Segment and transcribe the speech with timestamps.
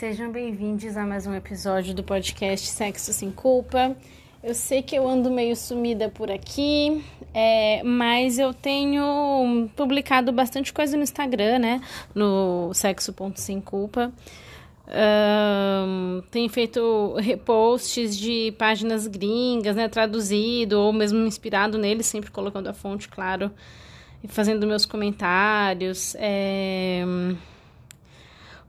[0.00, 3.94] sejam bem-vindos a mais um episódio do podcast Sexo Sem Culpa.
[4.42, 7.04] Eu sei que eu ando meio sumida por aqui,
[7.34, 11.82] é, mas eu tenho publicado bastante coisa no Instagram, né?
[12.14, 14.10] No Sexo.sem Culpa.
[14.88, 19.86] Um, tenho feito reposts de páginas gringas, né?
[19.86, 23.50] Traduzido ou mesmo inspirado neles, sempre colocando a fonte, claro,
[24.24, 26.16] e fazendo meus comentários.
[26.18, 27.04] É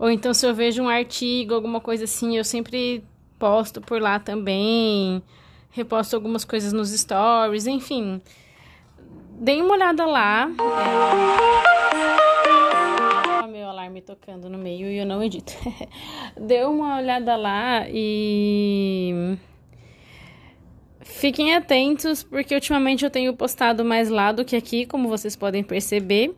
[0.01, 3.03] ou então, se eu vejo um artigo, alguma coisa assim, eu sempre
[3.37, 5.21] posto por lá também.
[5.69, 8.19] Reposto algumas coisas nos stories, enfim.
[9.39, 10.49] Dei uma olhada lá.
[13.43, 13.47] É...
[13.47, 15.53] meu alarme tocando no meio e eu não edito.
[16.35, 19.37] Deu uma olhada lá e.
[21.01, 25.63] Fiquem atentos, porque ultimamente eu tenho postado mais lá do que aqui, como vocês podem
[25.63, 26.35] perceber.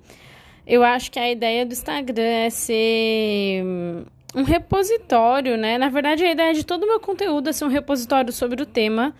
[0.65, 3.63] Eu acho que a ideia do Instagram é ser
[4.33, 5.77] um repositório, né?
[5.77, 8.65] Na verdade, a ideia de todo o meu conteúdo é ser um repositório sobre o
[8.65, 9.13] tema.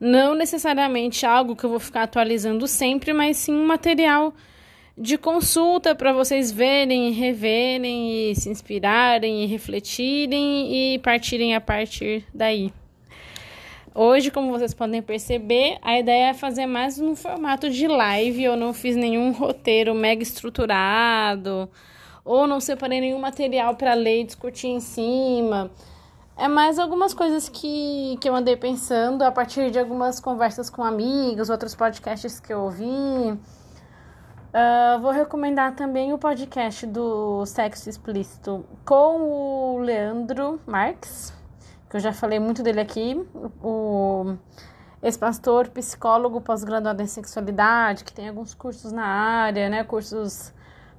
[0.00, 4.34] Não necessariamente algo que eu vou ficar atualizando sempre, mas sim um material
[4.96, 12.24] de consulta para vocês verem, reverem e se inspirarem e refletirem e partirem a partir
[12.34, 12.72] daí.
[13.98, 18.44] Hoje, como vocês podem perceber, a ideia é fazer mais no formato de live.
[18.44, 21.66] Eu não fiz nenhum roteiro mega estruturado,
[22.22, 25.70] ou não separei nenhum material para ler e discutir em cima.
[26.36, 30.84] É mais algumas coisas que, que eu andei pensando a partir de algumas conversas com
[30.84, 32.84] amigos, outros podcasts que eu ouvi.
[32.84, 41.34] Uh, vou recomendar também o podcast do Sexo Explícito com o Leandro Marques
[41.88, 43.24] que eu já falei muito dele aqui,
[43.62, 44.36] o
[45.02, 50.52] ex-pastor, psicólogo, pós-graduado em sexualidade, que tem alguns cursos na área, né, cursos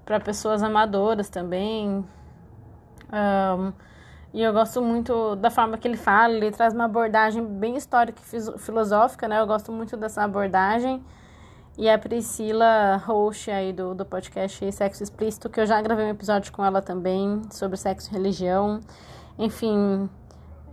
[0.06, 2.06] para pessoas amadoras também.
[3.12, 3.74] Um,
[4.34, 8.22] e eu gosto muito da forma que ele fala, ele traz uma abordagem bem histórica
[8.22, 9.40] e filosófica, né?
[9.40, 11.04] Eu gosto muito dessa abordagem.
[11.78, 16.10] E a Priscila, host aí do, do podcast Sexo Explícito, que eu já gravei um
[16.10, 18.80] episódio com ela também sobre sexo e religião.
[19.38, 20.10] Enfim,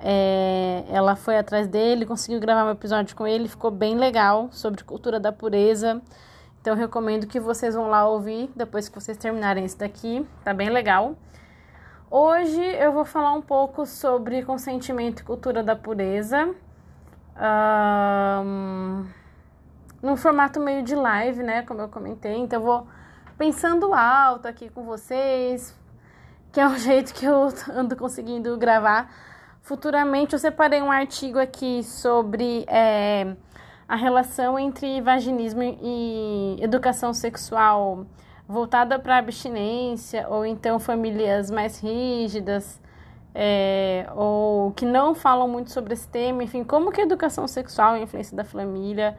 [0.00, 4.84] é, ela foi atrás dele, conseguiu gravar um episódio com ele, ficou bem legal sobre
[4.84, 6.00] cultura da pureza.
[6.60, 10.70] Então recomendo que vocês vão lá ouvir depois que vocês terminarem esse daqui, tá bem
[10.70, 11.14] legal.
[12.10, 16.54] Hoje eu vou falar um pouco sobre consentimento e cultura da pureza.
[17.36, 19.04] Um,
[20.00, 21.62] num formato meio de live, né?
[21.62, 22.36] Como eu comentei.
[22.36, 22.86] Então eu vou
[23.36, 25.74] pensando alto aqui com vocês,
[26.52, 29.10] que é o jeito que eu ando conseguindo gravar
[29.64, 33.34] Futuramente eu separei um artigo aqui sobre é,
[33.88, 38.06] a relação entre vaginismo e educação sexual
[38.46, 42.78] voltada para abstinência ou então famílias mais rígidas
[43.34, 47.96] é, ou que não falam muito sobre esse tema, enfim, como que a educação sexual
[47.96, 49.16] e a influência da família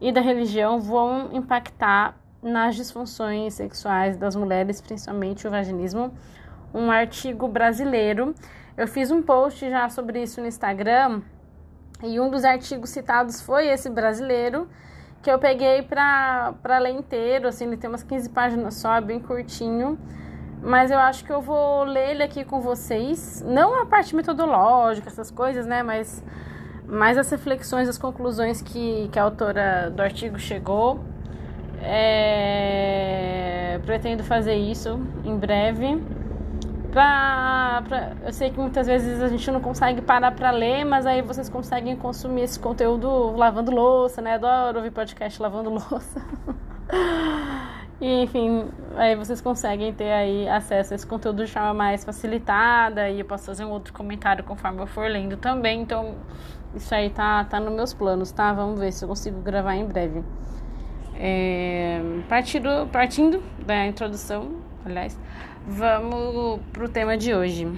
[0.00, 6.14] e da religião vão impactar nas disfunções sexuais das mulheres, principalmente o vaginismo.
[6.72, 8.34] Um artigo brasileiro
[8.76, 11.22] eu fiz um post já sobre isso no Instagram
[12.02, 14.68] e um dos artigos citados foi esse brasileiro
[15.22, 19.20] que eu peguei para ler inteiro, assim, ele tem umas 15 páginas só, é bem
[19.20, 19.96] curtinho.
[20.60, 23.42] Mas eu acho que eu vou ler ele aqui com vocês.
[23.46, 25.82] Não a parte metodológica, essas coisas, né?
[25.82, 26.22] Mas
[26.86, 31.00] mais as reflexões, as conclusões que, que a autora do artigo chegou.
[31.80, 32.20] É...
[33.84, 36.00] Pretendo fazer isso em breve
[36.92, 41.06] pra, pra, eu sei que muitas vezes a gente não consegue parar para ler, mas
[41.06, 44.34] aí vocês conseguem consumir esse conteúdo lavando louça, né?
[44.34, 46.22] Adoro ouvir podcast lavando louça.
[48.00, 53.08] e, enfim, aí vocês conseguem ter aí acesso a esse conteúdo de forma mais facilitada
[53.08, 55.80] e eu posso fazer um outro comentário conforme eu for lendo também.
[55.80, 56.14] Então,
[56.74, 58.52] isso aí tá, tá nos meus planos, tá?
[58.52, 60.22] Vamos ver se eu consigo gravar em breve.
[61.14, 65.18] É, partindo, partindo da introdução, aliás,
[65.66, 67.68] Vamos pro tema de hoje.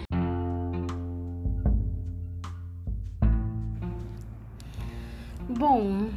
[5.46, 6.08] Bom,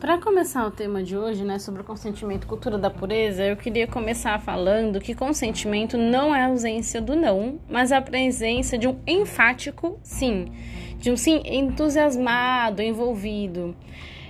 [0.00, 3.86] para começar o tema de hoje, né, sobre o consentimento cultura da pureza, eu queria
[3.86, 8.98] começar falando que consentimento não é a ausência do não, mas a presença de um
[9.06, 10.46] enfático sim,
[10.96, 13.76] de um sim entusiasmado, envolvido.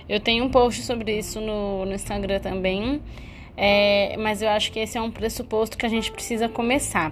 [0.09, 3.01] Eu tenho um post sobre isso no, no Instagram também.
[3.55, 7.11] É, mas eu acho que esse é um pressuposto que a gente precisa começar,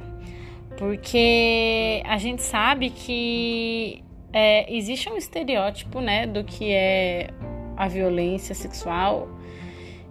[0.77, 4.03] porque a gente sabe que
[4.33, 7.27] é, existe um estereótipo, né, do que é
[7.77, 9.29] a violência sexual,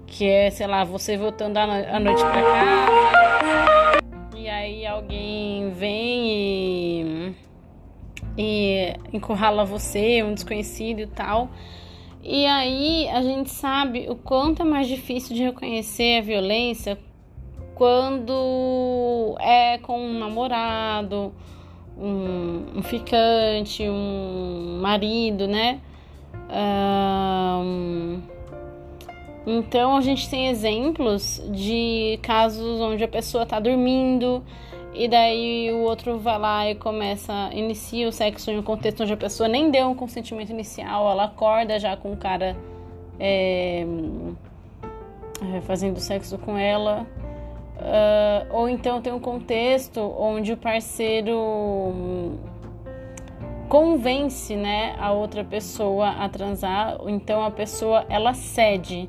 [0.06, 4.00] que é, sei lá, você voltando à noite pra casa
[4.37, 7.35] e aí alguém vem e
[8.37, 11.50] e encurrala você, um desconhecido e tal.
[12.22, 16.99] E aí a gente sabe o quanto é mais difícil de reconhecer a violência
[17.75, 21.32] quando é com um namorado,
[21.96, 25.81] um, um ficante, um marido, né?
[26.50, 28.20] Um,
[29.46, 34.44] então a gente tem exemplos de casos onde a pessoa tá dormindo
[34.93, 39.13] e daí o outro vai lá e começa, inicia o sexo em um contexto onde
[39.13, 42.57] a pessoa nem deu um consentimento inicial, ela acorda já com o cara
[43.19, 43.87] é,
[45.63, 47.07] fazendo sexo com ela.
[47.81, 52.39] Uh, ou então tem um contexto onde o parceiro
[53.71, 59.09] convence né, a outra pessoa a transar, então a pessoa ela cede.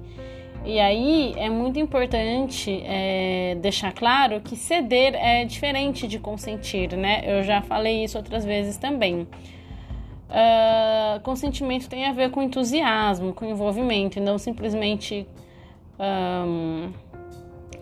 [0.63, 7.23] E aí é muito importante é, deixar claro que ceder é diferente de consentir, né?
[7.25, 9.27] Eu já falei isso outras vezes também.
[10.29, 15.27] Uh, consentimento tem a ver com entusiasmo, com envolvimento, e não simplesmente
[15.99, 16.93] um,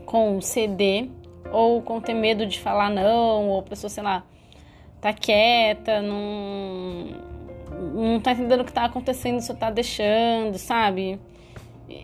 [0.06, 1.10] com ceder
[1.52, 4.24] ou com ter medo de falar não, ou a pessoa, sei lá,
[5.02, 7.08] tá quieta, não,
[7.94, 11.20] não tá entendendo o que tá acontecendo, só tá deixando, sabe?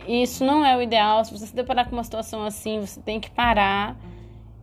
[0.06, 1.24] Isso não é o ideal.
[1.24, 3.96] Se você se deparar com uma situação assim, você tem que parar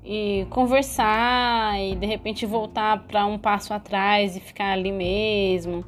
[0.04, 5.86] e conversar e de repente voltar para um passo atrás e ficar ali mesmo.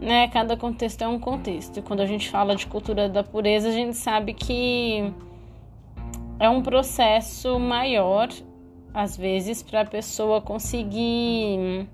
[0.00, 0.28] Né?
[0.28, 1.78] Cada contexto é um contexto.
[1.78, 5.12] E quando a gente fala de cultura da pureza, a gente sabe que
[6.38, 8.28] é um processo maior,
[8.94, 11.88] às vezes, para a pessoa conseguir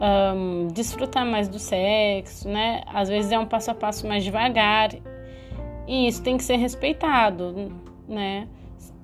[0.00, 2.82] um, desfrutar mais do sexo, né?
[2.86, 4.90] Às vezes é um passo a passo mais devagar
[5.86, 7.72] e isso tem que ser respeitado,
[8.08, 8.48] né?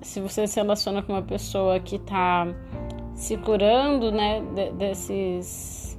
[0.01, 2.47] Se você se relaciona com uma pessoa que está
[3.15, 4.41] se curando, né,
[4.77, 5.97] desses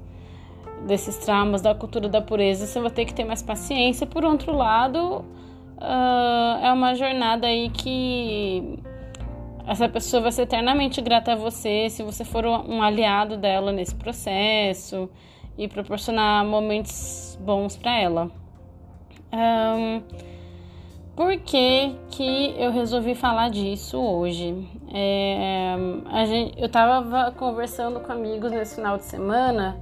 [0.87, 4.07] desses traumas da cultura da pureza, você vai ter que ter mais paciência.
[4.07, 5.25] Por outro lado,
[5.79, 8.79] uh, é uma jornada aí que
[9.67, 13.95] essa pessoa vai ser eternamente grata a você se você for um aliado dela nesse
[13.95, 15.09] processo
[15.57, 18.31] e proporcionar momentos bons para ela.
[19.33, 20.03] Um,
[21.17, 24.69] por que, que eu resolvi falar disso hoje?
[24.93, 25.77] É,
[26.27, 29.77] gente, eu estava conversando com amigos nesse final de semana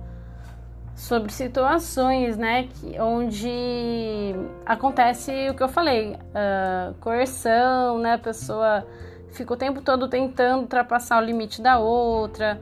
[0.94, 4.34] sobre situações, né, que, onde
[4.64, 8.86] acontece o que eu falei, uh, coerção, né, a pessoa
[9.32, 12.60] fica o tempo todo tentando ultrapassar o limite da outra,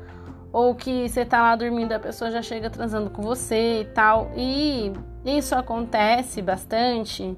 [0.53, 4.31] ou que você tá lá dormindo, a pessoa já chega transando com você e tal,
[4.37, 4.93] e
[5.25, 7.37] isso acontece bastante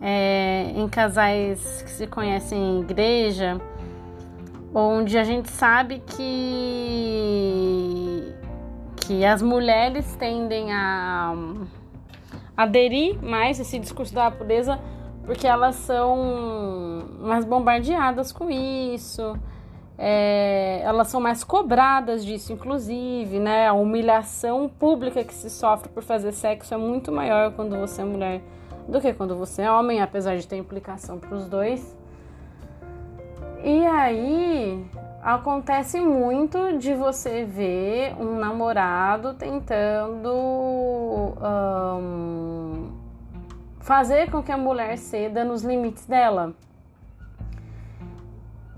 [0.00, 3.60] é, em casais que se conhecem em igreja,
[4.74, 7.54] onde a gente sabe que,
[8.96, 11.34] que as mulheres tendem a
[12.56, 14.80] aderir mais a esse discurso da pureza
[15.30, 19.38] porque elas são mais bombardeadas com isso.
[19.96, 23.68] É, elas são mais cobradas disso, inclusive, né?
[23.68, 28.04] A humilhação pública que se sofre por fazer sexo é muito maior quando você é
[28.04, 28.40] mulher
[28.90, 31.96] do que quando você é homem, apesar de ter implicação para os dois.
[33.62, 34.84] E aí
[35.22, 40.32] acontece muito de você ver um namorado tentando
[41.98, 42.90] um,
[43.80, 46.54] fazer com que a mulher ceda nos limites dela.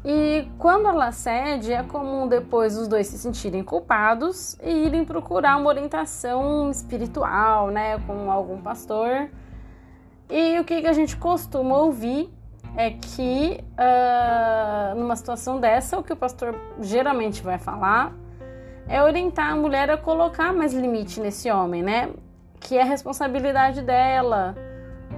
[0.04, 5.56] E quando ela cede, é comum depois os dois se sentirem culpados e irem procurar
[5.56, 9.30] uma orientação espiritual, né, com algum pastor
[10.30, 12.32] e o que, que a gente costuma ouvir
[12.76, 18.14] é que uh, numa situação dessa, o que o pastor geralmente vai falar
[18.88, 22.10] é orientar a mulher a colocar mais limite nesse homem, né?
[22.58, 24.54] Que é responsabilidade dela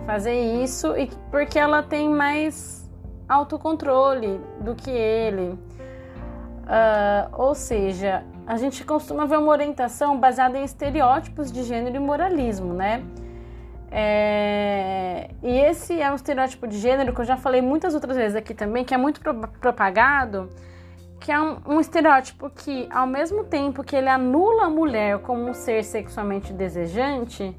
[0.07, 2.91] fazer isso e porque ela tem mais
[3.29, 5.59] autocontrole do que ele.
[6.65, 11.99] Uh, ou seja, a gente costuma ver uma orientação baseada em estereótipos de gênero e
[11.99, 13.03] moralismo, né?
[13.97, 15.31] É...
[15.41, 18.53] E esse é um estereótipo de gênero que eu já falei muitas outras vezes aqui
[18.53, 20.51] também, que é muito pro propagado,
[21.21, 25.49] que é um, um, estereótipo que, ao mesmo tempo que ele anula a mulher como
[25.49, 27.57] um ser sexualmente desejante,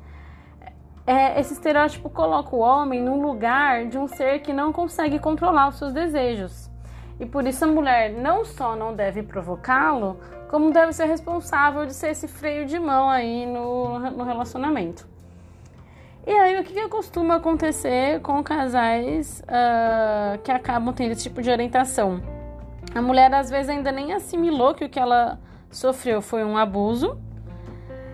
[1.07, 5.69] é, esse estereótipo coloca o homem num lugar de um ser que não consegue controlar
[5.69, 6.69] os seus desejos.
[7.17, 11.93] E por isso a mulher não só não deve provocá-lo, como deve ser responsável de
[11.93, 15.14] ser esse freio de mão aí no, no relacionamento.
[16.27, 21.39] E aí, o que, que costuma acontecer com casais uh, que acabam tendo esse tipo
[21.39, 22.19] de orientação?
[22.95, 25.39] A mulher, às vezes, ainda nem assimilou que o que ela
[25.69, 27.15] sofreu foi um abuso,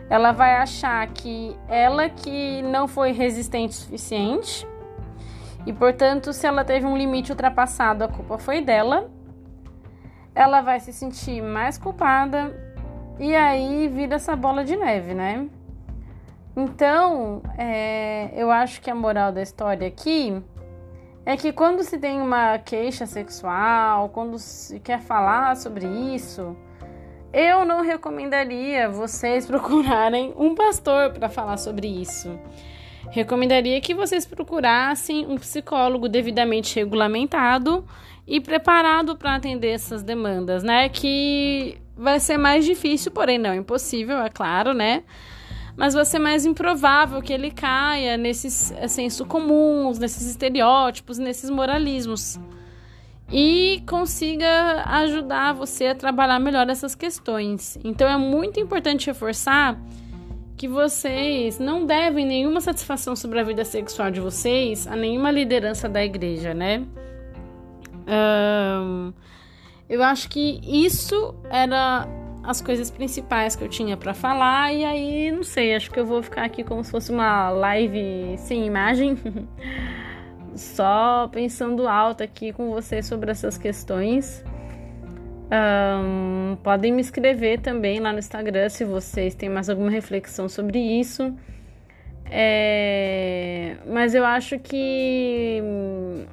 [0.10, 4.68] ela vai achar que ela que não foi resistente o suficiente
[5.66, 9.10] e, portanto, se ela teve um limite ultrapassado, a culpa foi dela.
[10.36, 12.54] Ela vai se sentir mais culpada
[13.20, 15.48] e aí vira essa bola de neve, né?
[16.56, 20.42] Então, é, eu acho que a moral da história aqui
[21.26, 26.56] é que quando se tem uma queixa sexual, quando se quer falar sobre isso,
[27.32, 32.38] eu não recomendaria vocês procurarem um pastor para falar sobre isso.
[33.10, 37.86] Recomendaria que vocês procurassem um psicólogo devidamente regulamentado
[38.28, 40.88] e preparado para atender essas demandas, né?
[40.88, 45.04] Que vai ser mais difícil, porém não impossível, é claro, né?
[45.76, 51.50] Mas vai ser mais improvável que ele caia nesses é, senso comuns, nesses estereótipos, nesses
[51.50, 52.40] moralismos
[53.32, 57.80] e consiga ajudar você a trabalhar melhor essas questões.
[57.84, 59.80] Então é muito importante reforçar
[60.58, 65.88] que vocês não devem nenhuma satisfação sobre a vida sexual de vocês a nenhuma liderança
[65.88, 66.86] da igreja, né?
[68.06, 69.14] Um,
[69.90, 72.08] eu acho que isso era
[72.44, 76.06] as coisas principais que eu tinha para falar e aí não sei, acho que eu
[76.06, 79.18] vou ficar aqui como se fosse uma live sem imagem.
[80.56, 84.44] só pensando alto aqui com vocês sobre essas questões.
[85.54, 90.80] Um, podem me escrever também lá no Instagram se vocês têm mais alguma reflexão sobre
[90.80, 91.36] isso.
[92.34, 95.62] É, mas eu acho que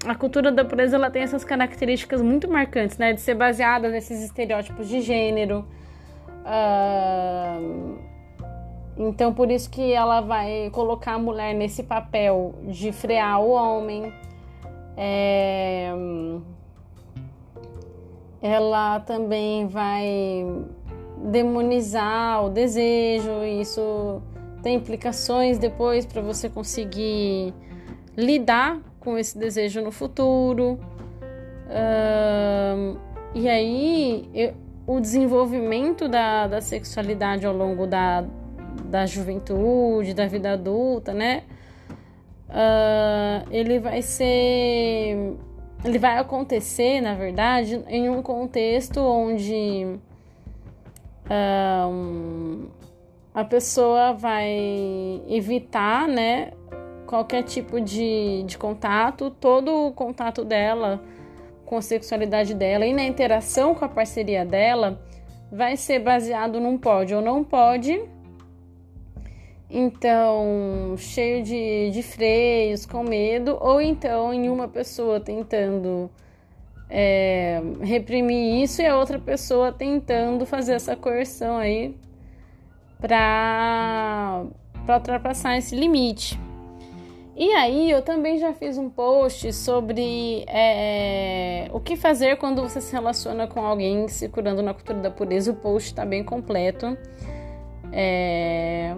[0.06, 3.12] a cultura da pureza ela tem essas características muito marcantes, né?
[3.12, 5.66] De ser baseada nesses estereótipos de gênero.
[8.96, 14.12] Então, por isso que ela vai colocar a mulher nesse papel de frear o homem.
[14.96, 15.92] É...
[18.42, 20.46] Ela também vai
[21.24, 24.22] demonizar o desejo, isso
[24.62, 27.52] tem implicações depois para você conseguir
[28.16, 30.78] lidar com esse desejo no futuro.
[33.34, 34.54] E aí, eu,
[34.88, 38.24] o desenvolvimento da, da sexualidade ao longo da,
[38.86, 41.42] da juventude, da vida adulta, né?
[42.48, 45.36] Uh, ele vai ser.
[45.84, 49.98] Ele vai acontecer, na verdade, em um contexto onde
[51.26, 52.68] uh,
[53.34, 56.52] a pessoa vai evitar, né,
[57.06, 61.00] qualquer tipo de, de contato, todo o contato dela
[61.68, 65.00] com a sexualidade dela e na interação com a parceria dela
[65.52, 68.00] vai ser baseado num pode ou não pode
[69.70, 76.10] então cheio de, de freios, com medo, ou então em uma pessoa tentando
[76.88, 81.94] é, reprimir isso e a outra pessoa tentando fazer essa coerção aí
[82.98, 84.46] para
[84.88, 86.47] ultrapassar esse limite.
[87.38, 92.80] E aí eu também já fiz um post sobre é, o que fazer quando você
[92.80, 95.52] se relaciona com alguém se curando na cultura da pureza.
[95.52, 96.98] O post está bem completo.
[97.92, 98.92] É,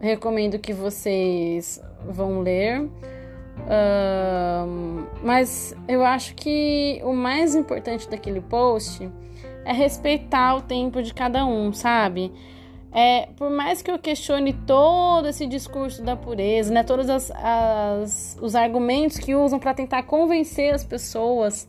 [0.00, 2.82] recomendo que vocês vão ler.
[3.60, 9.10] Uh, mas eu acho que o mais importante daquele post
[9.64, 12.32] é respeitar o tempo de cada um, sabe?
[12.92, 18.36] É, por mais que eu questione todo esse discurso da pureza, né, todos as, as,
[18.40, 21.68] os argumentos que usam para tentar convencer as pessoas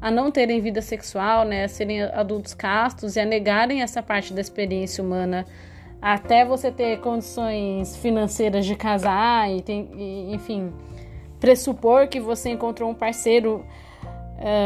[0.00, 4.32] a não terem vida sexual, né, a serem adultos castos e a negarem essa parte
[4.32, 5.44] da experiência humana
[6.00, 10.72] até você ter condições financeiras de casar e, tem, e enfim,
[11.38, 13.64] pressupor que você encontrou um parceiro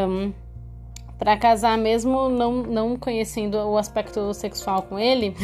[0.08, 0.32] um,
[1.18, 5.34] para casar mesmo não, não conhecendo o aspecto sexual com ele,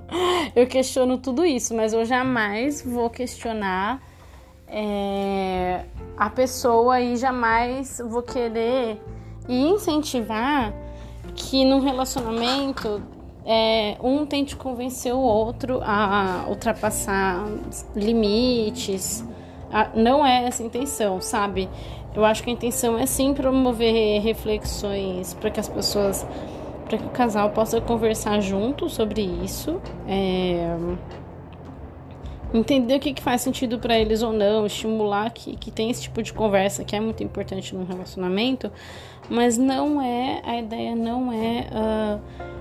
[0.56, 4.02] eu questiono tudo isso, mas eu jamais vou questionar
[4.66, 5.84] é,
[6.16, 9.00] a pessoa e jamais vou querer
[9.48, 10.72] e incentivar
[11.34, 13.02] que num relacionamento
[13.44, 17.46] é, um tente convencer o outro a ultrapassar
[17.94, 19.24] limites.
[19.94, 21.68] não é essa a intenção, sabe?
[22.18, 26.26] Eu acho que a intenção é sim promover reflexões para que as pessoas,
[26.84, 29.80] para que o casal possa conversar junto sobre isso.
[30.04, 30.76] É,
[32.52, 36.02] entender o que, que faz sentido para eles ou não, estimular que, que tem esse
[36.02, 38.68] tipo de conversa que é muito importante no relacionamento,
[39.30, 41.68] mas não é, a ideia não é.
[41.70, 42.58] Uh,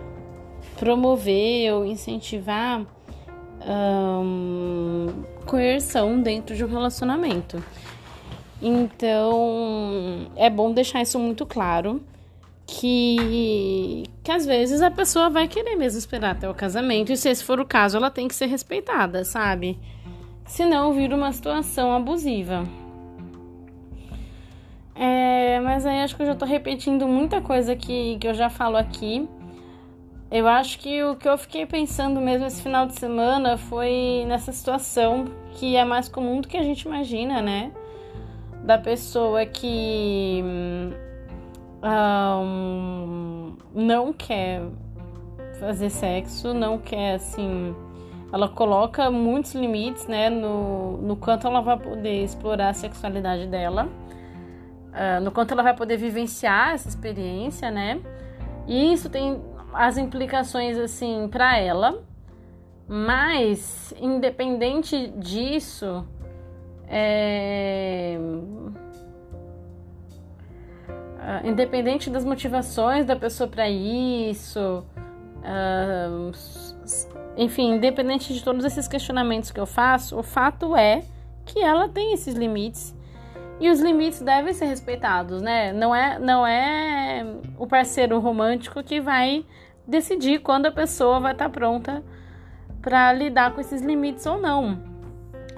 [0.78, 2.86] promover ou incentivar
[3.68, 5.08] um,
[5.48, 7.64] coerção dentro de um relacionamento.
[8.62, 12.02] Então, é bom deixar isso muito claro.
[12.68, 17.30] que, que às vezes a pessoa vai querer mesmo esperar até o casamento, e se
[17.30, 19.80] esse for o caso, ela tem que ser respeitada, sabe?
[20.46, 22.66] Senão vira uma situação abusiva.
[24.94, 28.50] É, mas aí acho que eu já tô repetindo muita coisa que, que eu já
[28.50, 29.28] falo aqui.
[30.30, 34.52] Eu acho que o que eu fiquei pensando mesmo esse final de semana foi nessa
[34.52, 37.72] situação que é mais comum do que a gente imagina, né?
[38.68, 40.44] Da pessoa que
[41.82, 44.62] um, não quer
[45.58, 47.74] fazer sexo, não quer assim.
[48.34, 53.88] Ela coloca muitos limites, né, no, no quanto ela vai poder explorar a sexualidade dela,
[53.88, 58.02] uh, no quanto ela vai poder vivenciar essa experiência, né?
[58.68, 59.42] E isso tem
[59.74, 62.04] as implicações assim para ela,
[62.86, 66.06] mas independente disso,
[66.88, 68.18] é
[71.28, 74.82] Uh, independente das motivações da pessoa para isso,
[75.44, 76.32] uh,
[77.36, 81.04] enfim, independente de todos esses questionamentos que eu faço, o fato é
[81.46, 82.96] que ela tem esses limites
[83.60, 85.74] e os limites devem ser respeitados, né?
[85.74, 87.26] Não é, não é
[87.58, 89.46] o parceiro romântico que vai
[89.86, 92.04] decidir quando a pessoa vai estar tá pronta
[92.82, 94.97] para lidar com esses limites ou não.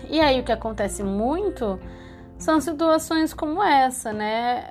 [0.10, 1.80] E aí o que acontece muito
[2.38, 4.66] são situações como essa, né?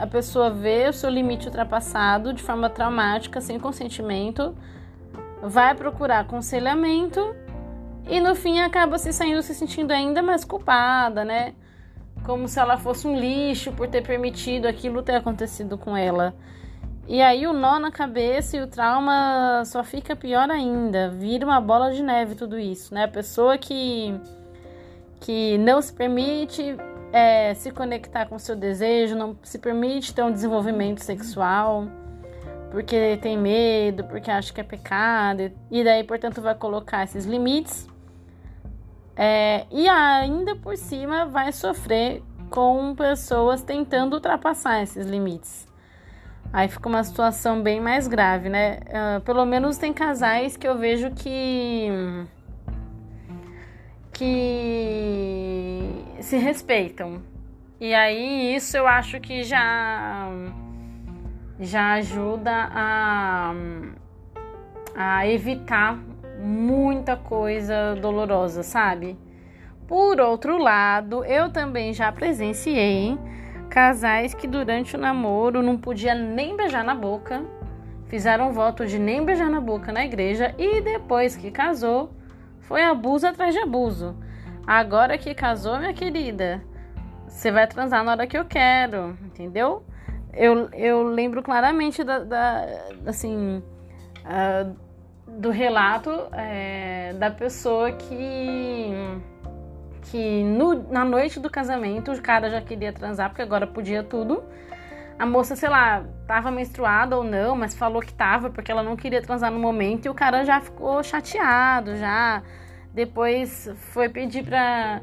[0.00, 4.56] A pessoa vê o seu limite ultrapassado de forma traumática, sem consentimento,
[5.42, 7.34] vai procurar aconselhamento
[8.08, 11.54] e no fim acaba se saindo se sentindo ainda mais culpada, né?
[12.24, 16.34] Como se ela fosse um lixo por ter permitido aquilo ter acontecido com ela.
[17.06, 21.60] E aí o nó na cabeça e o trauma só fica pior ainda, vira uma
[21.60, 23.04] bola de neve tudo isso, né?
[23.04, 24.14] A pessoa que
[25.20, 26.76] que não se permite
[27.12, 31.88] é, se conectar com o seu desejo, não se permite ter um desenvolvimento sexual,
[32.70, 37.88] porque tem medo, porque acha que é pecado, e daí, portanto, vai colocar esses limites.
[39.16, 45.66] É, e ainda por cima vai sofrer com pessoas tentando ultrapassar esses limites.
[46.52, 48.78] Aí fica uma situação bem mais grave, né?
[48.86, 51.88] Uh, pelo menos tem casais que eu vejo que
[54.18, 55.78] que
[56.20, 57.22] se respeitam.
[57.80, 60.28] E aí isso eu acho que já
[61.60, 63.52] já ajuda a,
[64.94, 65.98] a evitar
[66.40, 69.16] muita coisa dolorosa, sabe?
[69.86, 73.16] Por outro lado, eu também já presenciei
[73.70, 77.44] casais que durante o namoro não podia nem beijar na boca,
[78.06, 82.17] fizeram voto de nem beijar na boca na igreja e depois que casou
[82.68, 84.14] foi abuso atrás de abuso.
[84.66, 86.62] Agora que casou, minha querida,
[87.26, 89.82] você vai transar na hora que eu quero, entendeu?
[90.34, 92.66] Eu, eu lembro claramente da, da
[93.06, 93.62] assim,
[94.26, 94.76] uh,
[95.26, 98.92] do relato é, da pessoa que
[100.02, 104.42] que no, na noite do casamento o cara já queria transar porque agora podia tudo.
[105.18, 108.94] A moça, sei lá, tava menstruada ou não, mas falou que tava porque ela não
[108.96, 112.42] queria transar no momento e o cara já ficou chateado, já
[112.94, 115.00] depois foi pedir pra,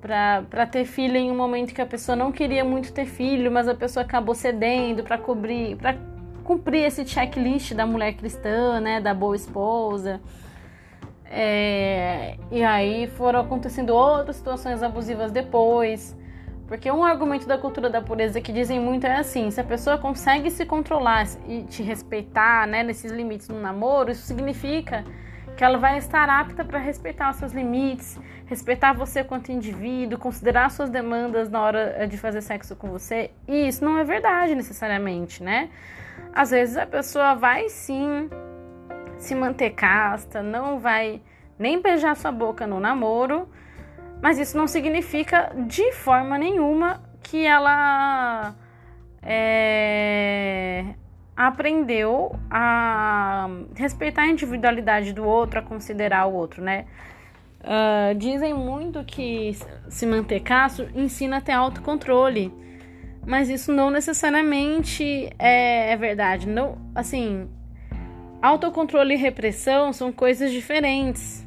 [0.00, 3.50] pra, pra ter filho em um momento que a pessoa não queria muito ter filho,
[3.50, 5.96] mas a pessoa acabou cedendo para cobrir, para
[6.44, 10.20] cumprir esse checklist da mulher cristã, né, da boa esposa.
[11.24, 16.16] É, e aí foram acontecendo outras situações abusivas depois.
[16.70, 19.98] Porque um argumento da cultura da pureza que dizem muito é assim: se a pessoa
[19.98, 25.04] consegue se controlar e te respeitar né, nesses limites no namoro, isso significa
[25.56, 30.70] que ela vai estar apta para respeitar os seus limites, respeitar você quanto indivíduo, considerar
[30.70, 33.32] suas demandas na hora eh, de fazer sexo com você.
[33.48, 35.70] E isso não é verdade necessariamente, né?
[36.32, 38.30] Às vezes a pessoa vai sim
[39.18, 41.20] se manter casta, não vai
[41.58, 43.48] nem beijar sua boca no namoro,
[44.22, 48.54] mas isso não significa de forma nenhuma que ela
[49.22, 50.84] é,
[51.36, 56.86] aprendeu a respeitar a individualidade do outro, a considerar o outro, né?
[57.60, 59.54] Uh, dizem muito que
[59.88, 62.52] se manter caço ensina a ter autocontrole,
[63.26, 66.48] mas isso não necessariamente é, é verdade.
[66.48, 67.48] Não, assim,
[68.40, 71.46] autocontrole e repressão são coisas diferentes.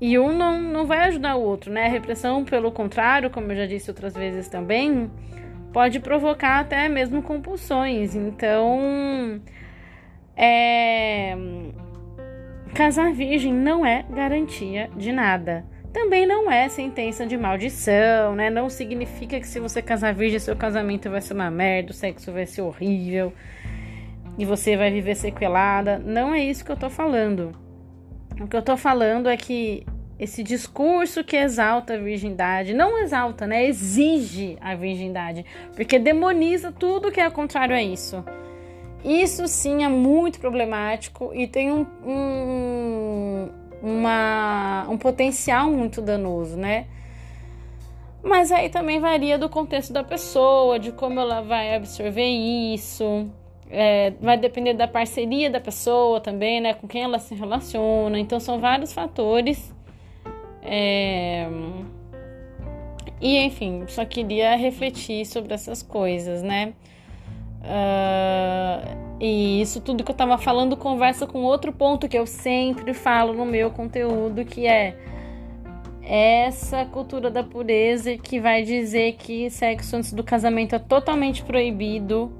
[0.00, 1.86] E um não, não vai ajudar o outro, né?
[1.86, 5.10] A repressão, pelo contrário, como eu já disse outras vezes também,
[5.72, 8.14] pode provocar até mesmo compulsões.
[8.14, 9.40] Então,
[10.36, 11.36] é...
[12.74, 15.64] casar virgem não é garantia de nada.
[15.92, 18.50] Também não é sentença de maldição, né?
[18.50, 22.30] Não significa que se você casar virgem, seu casamento vai ser uma merda, o sexo
[22.32, 23.32] vai ser horrível.
[24.38, 25.98] e você vai viver sequelada.
[25.98, 27.67] Não é isso que eu tô falando.
[28.40, 29.84] O que eu tô falando é que
[30.18, 33.66] esse discurso que exalta a virgindade, não exalta, né?
[33.66, 38.24] Exige a virgindade, porque demoniza tudo que é contrário a isso.
[39.04, 43.48] Isso sim é muito problemático e tem um, um,
[43.80, 46.86] uma, um potencial muito danoso, né?
[48.22, 53.30] Mas aí também varia do contexto da pessoa, de como ela vai absorver isso.
[53.70, 56.74] É, vai depender da parceria da pessoa também, né?
[56.74, 58.18] Com quem ela se relaciona.
[58.18, 59.72] Então são vários fatores
[60.62, 61.48] é...
[63.20, 66.72] E enfim, só queria refletir sobre essas coisas, né?
[67.60, 72.94] Uh, e isso tudo que eu tava falando conversa com outro ponto que eu sempre
[72.94, 74.96] falo no meu conteúdo, que é
[76.00, 82.32] essa cultura da pureza que vai dizer que sexo antes do casamento é totalmente proibido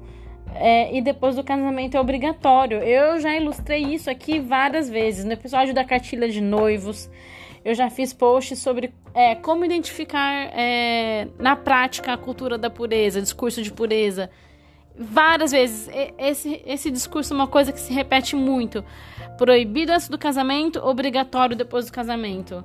[0.55, 2.79] é, e depois do casamento é obrigatório.
[2.79, 7.09] Eu já ilustrei isso aqui várias vezes no episódio da cartilha de noivos.
[7.63, 13.21] Eu já fiz posts sobre é, como identificar é, na prática a cultura da pureza,
[13.21, 14.29] discurso de pureza.
[14.97, 15.89] Várias vezes.
[16.17, 18.83] Esse, esse discurso é uma coisa que se repete muito.
[19.37, 22.63] Proibido antes do casamento, obrigatório depois do casamento.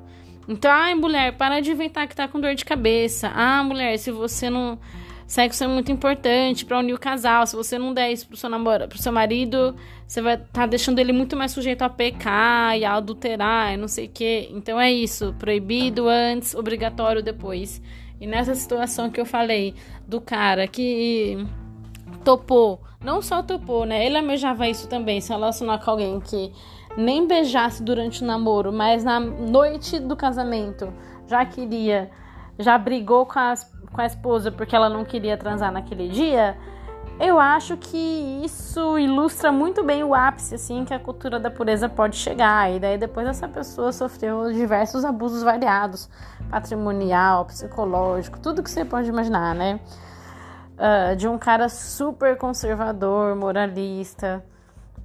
[0.48, 3.30] Então, ai, mulher, para de inventar que tá com dor de cabeça.
[3.34, 4.78] Ah, mulher, se você não
[5.26, 7.46] Sexo é muito importante para unir o casal.
[7.46, 9.74] Se você não der isso pro seu namorado, pro seu marido,
[10.06, 13.76] você vai estar tá deixando ele muito mais sujeito a pecar e a adulterar e
[13.76, 14.48] não sei o quê.
[14.52, 17.80] Então é isso, proibido antes, obrigatório depois.
[18.20, 19.74] E nessa situação que eu falei
[20.06, 21.46] do cara que
[22.22, 24.06] topou, não só topou, né?
[24.06, 26.52] Ele almejava isso também, se relacionar com alguém que
[26.96, 30.92] nem beijasse durante o namoro, mas na noite do casamento
[31.26, 32.10] já queria,
[32.58, 36.56] já brigou com as com a esposa porque ela não queria transar naquele dia,
[37.20, 41.88] eu acho que isso ilustra muito bem o ápice assim que a cultura da pureza
[41.88, 42.72] pode chegar.
[42.72, 46.10] E daí depois essa pessoa sofreu diversos abusos variados,
[46.50, 49.78] patrimonial, psicológico, tudo que você pode imaginar, né?
[50.74, 54.44] Uh, de um cara super conservador, moralista.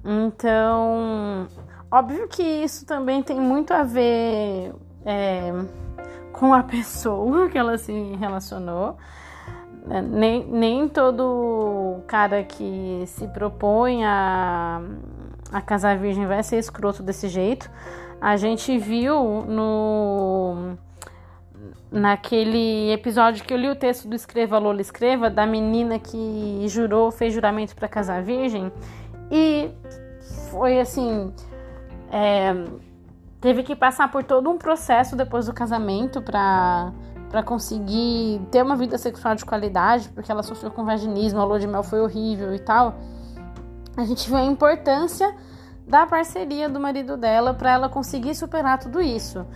[0.04, 1.46] Então,
[1.88, 4.74] óbvio que isso também tem muito a ver
[5.04, 5.52] é,
[6.40, 8.96] com a pessoa que ela se relacionou.
[9.90, 14.80] É, nem, nem todo cara que se propõe a,
[15.52, 17.70] a casar virgem vai ser escroto desse jeito.
[18.18, 20.76] A gente viu no
[21.92, 27.10] naquele episódio que eu li o texto do Escreva Lola Escreva, da menina que jurou,
[27.10, 28.72] fez juramento para casar virgem,
[29.30, 29.70] e
[30.50, 31.34] foi assim.
[32.10, 32.54] É,
[33.40, 36.92] teve que passar por todo um processo depois do casamento para
[37.30, 41.60] para conseguir ter uma vida sexual de qualidade, porque ela sofreu com vaginismo, a lua
[41.60, 42.96] de mel foi horrível e tal.
[43.96, 45.32] A gente vê a importância
[45.86, 49.46] da parceria do marido dela para ela conseguir superar tudo isso.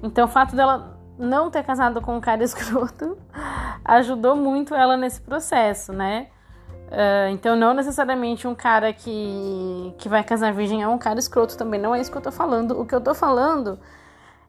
[0.00, 3.18] Então, o fato dela não ter casado com um cara escroto
[3.84, 6.28] ajudou muito ela nesse processo, né?
[6.88, 11.56] Uh, então, não necessariamente um cara que, que vai casar virgem é um cara escroto
[11.56, 11.78] também.
[11.78, 12.80] Não é isso que eu tô falando.
[12.80, 13.78] O que eu tô falando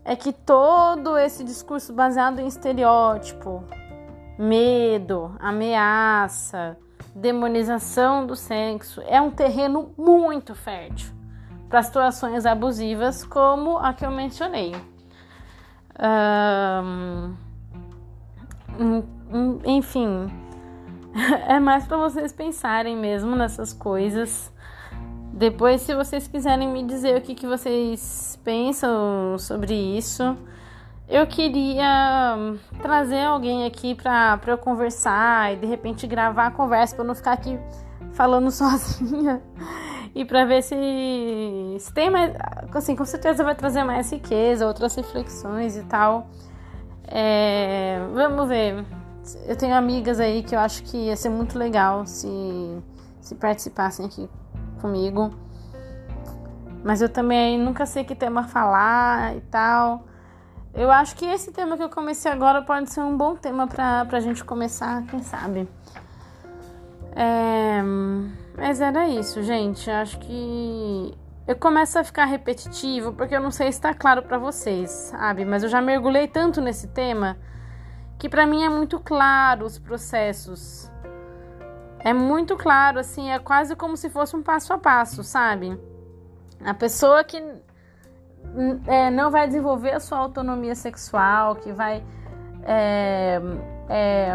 [0.05, 3.63] é que todo esse discurso baseado em estereótipo,
[4.37, 6.77] medo, ameaça,
[7.13, 11.13] demonização do sexo é um terreno muito fértil
[11.69, 14.73] para situações abusivas como a que eu mencionei.
[15.99, 17.35] Um,
[19.65, 20.48] enfim
[21.47, 24.51] é mais para vocês pensarem mesmo nessas coisas.
[25.33, 30.37] Depois, se vocês quiserem me dizer o que, que vocês pensam sobre isso,
[31.07, 32.35] eu queria
[32.81, 37.33] trazer alguém aqui para eu conversar e de repente gravar a conversa para não ficar
[37.33, 37.57] aqui
[38.11, 39.41] falando sozinha
[40.13, 40.75] e para ver se,
[41.79, 42.33] se tem mais.
[42.73, 46.29] Assim, com certeza vai trazer mais riqueza, outras reflexões e tal.
[47.07, 48.85] É, vamos ver
[49.45, 52.27] eu tenho amigas aí que eu acho que ia ser muito legal se,
[53.21, 54.29] se participassem aqui
[54.81, 55.31] comigo.
[56.83, 60.05] Mas eu também nunca sei que tema falar e tal.
[60.73, 64.05] Eu acho que esse tema que eu comecei agora pode ser um bom tema pra,
[64.05, 65.67] pra gente começar, quem sabe.
[67.15, 67.81] É,
[68.55, 69.89] mas era isso, gente.
[69.89, 74.21] Eu acho que eu começo a ficar repetitivo porque eu não sei se tá claro
[74.21, 75.43] para vocês, sabe?
[75.43, 77.37] Mas eu já mergulhei tanto nesse tema
[78.19, 80.91] que para mim é muito claro os processos.
[81.99, 85.79] É muito claro, assim, é quase como se fosse um passo a passo, sabe?
[86.63, 87.41] A pessoa que
[88.87, 92.03] é, não vai desenvolver a sua autonomia sexual, que vai
[92.63, 93.41] é,
[93.89, 94.33] é,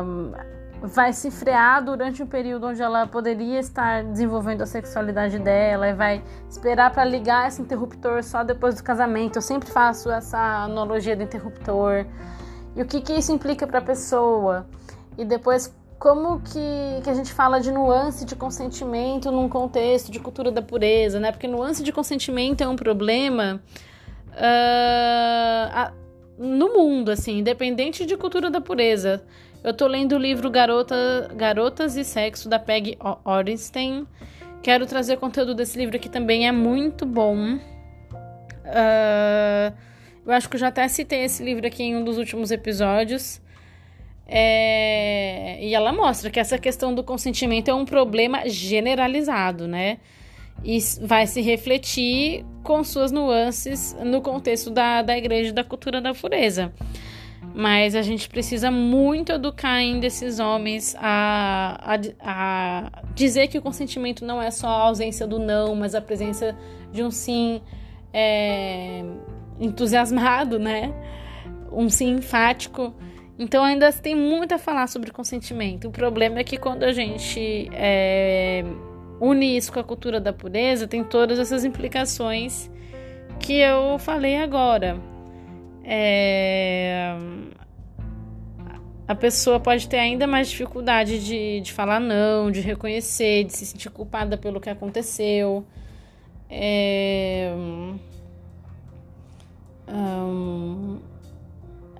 [0.82, 5.94] vai se frear durante um período onde ela poderia estar desenvolvendo a sexualidade dela e
[5.94, 9.36] vai esperar para ligar esse interruptor só depois do casamento.
[9.36, 12.06] Eu sempre faço essa analogia do interruptor.
[12.76, 14.66] E o que, que isso implica para a pessoa?
[15.16, 20.18] E depois como que, que a gente fala de nuance de consentimento num contexto de
[20.20, 21.32] cultura da pureza, né?
[21.32, 23.62] Porque nuance de consentimento é um problema
[24.34, 25.92] uh,
[26.36, 29.24] no mundo, assim, independente de cultura da pureza.
[29.62, 30.94] Eu tô lendo o livro Garota,
[31.34, 34.06] Garotas e Sexo, da Peg Orenstein.
[34.62, 37.54] Quero trazer conteúdo desse livro aqui também, é muito bom.
[38.64, 39.72] Uh,
[40.26, 43.40] eu acho que eu já até citei esse livro aqui em um dos últimos episódios.
[44.26, 49.98] É, e ela mostra que essa questão do consentimento é um problema generalizado, né?
[50.64, 56.00] E vai se refletir com suas nuances no contexto da, da igreja e da cultura
[56.00, 56.72] da pureza.
[57.54, 63.62] Mas a gente precisa muito educar ainda esses homens a, a, a dizer que o
[63.62, 66.56] consentimento não é só a ausência do não, mas a presença
[66.90, 67.60] de um sim
[68.12, 69.04] é,
[69.58, 70.92] entusiasmado, né?
[71.72, 72.94] Um sim enfático.
[73.38, 75.88] Então ainda tem muito a falar sobre consentimento.
[75.88, 78.64] O problema é que quando a gente é,
[79.20, 82.70] une isso com a cultura da pureza, tem todas essas implicações
[83.40, 85.00] que eu falei agora
[85.84, 87.14] é,
[89.06, 93.66] a pessoa pode ter ainda mais dificuldade de, de falar não, de reconhecer, de se
[93.66, 95.64] sentir culpada pelo que aconteceu.
[96.48, 97.52] É,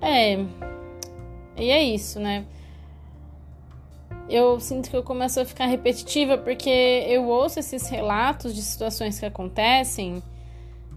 [0.01, 0.45] é,
[1.57, 2.45] e é isso, né?
[4.29, 6.69] Eu sinto que eu começo a ficar repetitiva porque
[7.07, 10.21] eu ouço esses relatos de situações que acontecem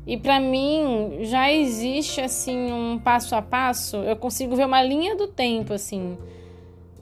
[0.06, 5.14] e para mim já existe assim um passo a passo, eu consigo ver uma linha
[5.14, 6.16] do tempo assim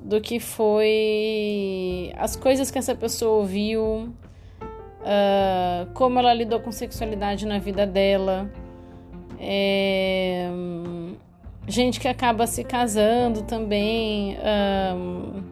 [0.06, 4.08] do que foi as coisas que essa pessoa ouviu,
[4.62, 8.48] uh, como ela lidou com sexualidade na vida dela.
[9.38, 10.48] É,
[11.66, 14.36] gente que acaba se casando também
[14.96, 15.42] um,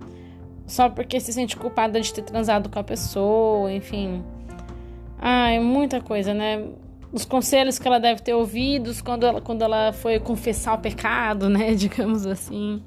[0.66, 4.22] só porque se sente culpada de ter transado com a pessoa, enfim.
[5.18, 6.64] Ai, muita coisa, né?
[7.14, 11.48] os conselhos que ela deve ter ouvido quando ela, quando ela foi confessar o pecado,
[11.48, 11.72] né?
[11.74, 12.82] Digamos assim.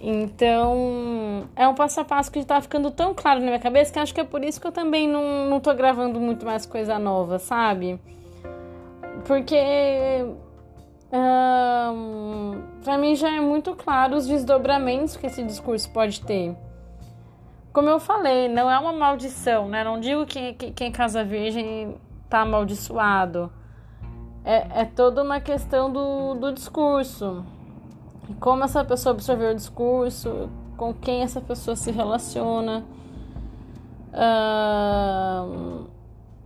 [0.00, 3.98] Então, é um passo a passo que está ficando tão claro na minha cabeça que
[3.98, 6.98] acho que é por isso que eu também não, não tô gravando muito mais coisa
[6.98, 8.00] nova, sabe?
[9.26, 10.24] Porque
[11.12, 16.56] um, para mim já é muito claro os desdobramentos que esse discurso pode ter.
[17.72, 19.84] Como eu falei, não é uma maldição, né?
[19.84, 21.96] Não digo que, que quem casa virgem
[22.28, 23.52] tá amaldiçoado.
[24.44, 27.44] É, é toda uma questão do, do discurso.
[28.40, 32.84] Como essa pessoa absorveu o discurso, com quem essa pessoa se relaciona.
[34.12, 35.95] Uh,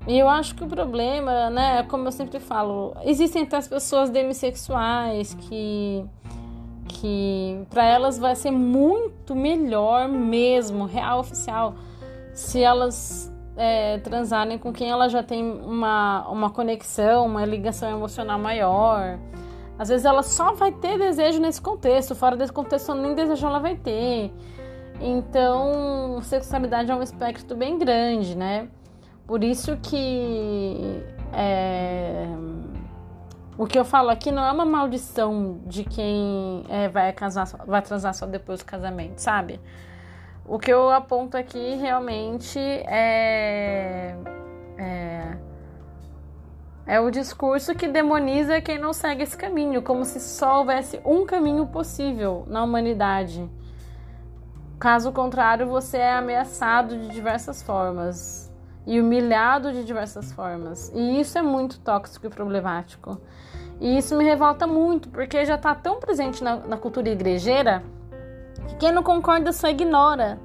[0.07, 4.11] e eu acho que o problema, né, como eu sempre falo, existem até as pessoas
[4.11, 6.05] demissexuais que
[6.89, 11.75] que para elas vai ser muito melhor mesmo, real oficial,
[12.35, 18.39] se elas é, transarem com quem ela já tem uma, uma conexão, uma ligação emocional
[18.39, 19.19] maior.
[19.79, 23.61] Às vezes ela só vai ter desejo nesse contexto, fora desse contexto nem desejo ela
[23.61, 24.33] vai ter.
[25.01, 28.69] Então, sexualidade é um espectro bem grande, né?
[29.31, 32.27] Por isso que é,
[33.57, 37.81] o que eu falo aqui não é uma maldição de quem é, vai casar, vai
[37.81, 39.61] transar só depois do casamento, sabe?
[40.45, 44.17] O que eu aponto aqui realmente é,
[44.77, 45.37] é,
[46.85, 51.25] é o discurso que demoniza quem não segue esse caminho, como se só houvesse um
[51.25, 53.49] caminho possível na humanidade.
[54.77, 58.50] Caso contrário, você é ameaçado de diversas formas
[58.87, 60.91] e humilhado de diversas formas.
[60.95, 63.21] E isso é muito tóxico e problemático.
[63.81, 67.83] E isso me revolta muito, porque já está tão presente na, na cultura igrejeira
[68.79, 70.39] quem não concorda só ignora.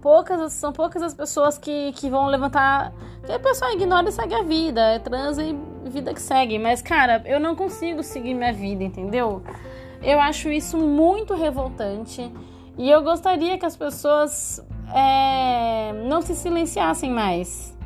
[0.00, 2.92] Poucas, são poucas as pessoas que, que vão levantar.
[3.24, 4.80] Que a pessoa ignora e segue a vida.
[4.80, 6.58] É trans e vida que segue.
[6.58, 9.42] Mas, cara, eu não consigo seguir minha vida, entendeu?
[10.02, 12.32] Eu acho isso muito revoltante.
[12.78, 17.76] E eu gostaria que as pessoas é, não se silenciassem mais.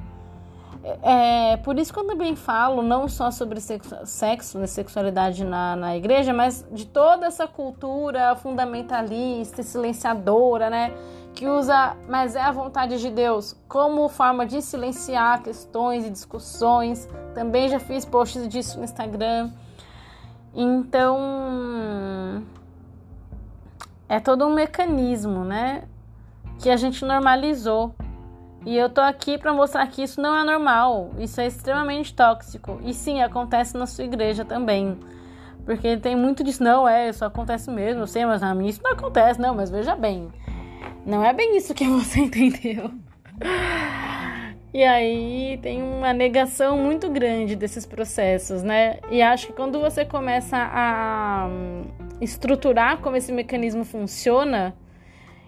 [1.02, 5.76] É, por isso que eu também falo não só sobre sexo, sexo né, sexualidade na,
[5.76, 10.94] na igreja, mas de toda essa cultura fundamentalista, silenciadora, né?
[11.34, 17.08] Que usa, mas é a vontade de Deus, como forma de silenciar questões e discussões.
[17.34, 19.50] Também já fiz posts disso no Instagram.
[20.54, 22.42] Então,
[24.08, 25.84] é todo um mecanismo, né?
[26.60, 27.94] Que a gente normalizou.
[28.66, 32.78] E eu tô aqui para mostrar que isso não é normal, isso é extremamente tóxico.
[32.84, 34.98] E sim, acontece na sua igreja também.
[35.64, 38.82] Porque tem muito disso, não, é, isso acontece mesmo, eu sei, mas na minha isso
[38.82, 40.28] não acontece, não, mas veja bem.
[41.06, 42.90] Não é bem isso que você entendeu.
[44.72, 48.98] E aí tem uma negação muito grande desses processos, né?
[49.10, 51.48] E acho que quando você começa a
[52.20, 54.74] estruturar como esse mecanismo funciona,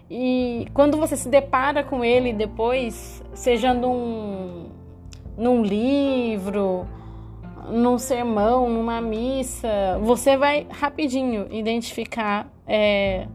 [0.09, 4.69] e quando você se depara com ele depois, seja num,
[5.37, 6.85] num livro,
[7.69, 13.27] num sermão, numa missa, você vai rapidinho identificar é,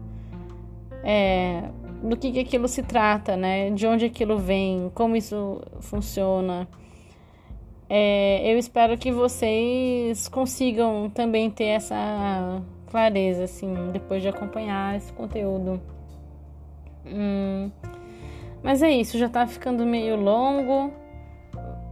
[1.03, 1.63] é,
[2.03, 3.71] do que, que aquilo se trata, né?
[3.71, 6.67] De onde aquilo vem, como isso funciona.
[7.89, 15.11] É, eu espero que vocês consigam também ter essa clareza, assim, depois de acompanhar esse
[15.13, 15.81] conteúdo.
[17.05, 17.71] Hum,
[18.63, 20.91] mas é isso, já tá ficando meio longo.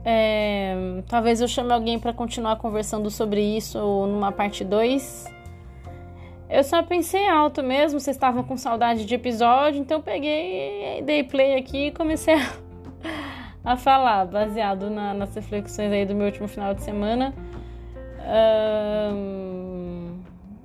[0.06, 0.74] É,
[1.08, 5.26] talvez eu chame alguém para continuar conversando sobre isso numa parte 2.
[6.50, 11.56] Eu só pensei alto mesmo, vocês estavam com saudade de episódio, então peguei, dei play
[11.56, 12.54] aqui e comecei a,
[13.74, 17.34] a falar, baseado na, nas reflexões aí do meu último final de semana.
[19.14, 20.20] Um,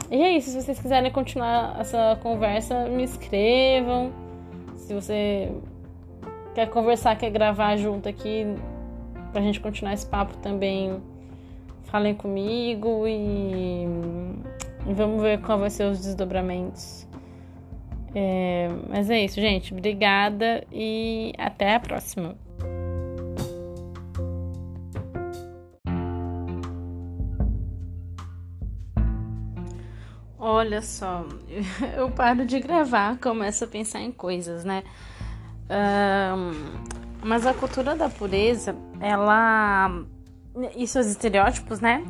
[0.08, 4.12] e é isso, se vocês quiserem continuar essa conversa, me escrevam.
[4.82, 5.50] Se você
[6.54, 8.44] quer conversar, quer gravar junto aqui,
[9.32, 11.00] pra gente continuar esse papo também,
[11.84, 13.86] falem comigo e
[14.86, 17.06] e vamos ver qual vai ser os desdobramentos.
[18.14, 19.72] É, mas é isso, gente.
[19.72, 22.34] Obrigada e até a próxima.
[30.62, 31.26] Olha só,
[31.98, 34.84] eu paro de gravar, começo a pensar em coisas, né?
[35.68, 36.52] Um,
[37.20, 39.90] mas a cultura da pureza, ela.
[40.76, 42.04] E seus estereótipos, né?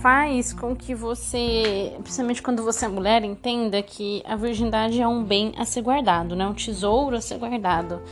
[0.00, 5.22] faz com que você, principalmente quando você é mulher, entenda que a virgindade é um
[5.22, 6.44] bem a ser guardado, né?
[6.44, 8.02] Um tesouro a ser guardado.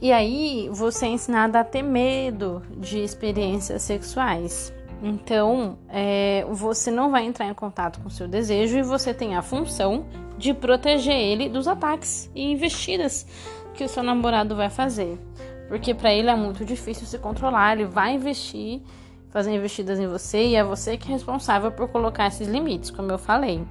[0.00, 4.72] E aí você é ensinada a ter medo de experiências sexuais.
[5.02, 9.36] Então, é, você não vai entrar em contato com o seu desejo e você tem
[9.36, 10.06] a função
[10.38, 13.26] de proteger ele dos ataques e investidas
[13.74, 15.18] que o seu namorado vai fazer.
[15.68, 18.82] Porque para ele é muito difícil se controlar, ele vai investir
[19.36, 23.12] fazer investidas em você e é você que é responsável por colocar esses limites, como
[23.12, 23.62] eu falei.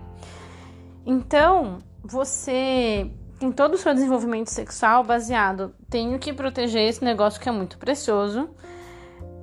[1.03, 3.09] Então, você
[3.39, 7.79] tem todo o seu desenvolvimento sexual baseado, tenho que proteger esse negócio que é muito
[7.79, 8.47] precioso.